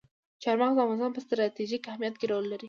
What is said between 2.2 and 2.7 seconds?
رول لري.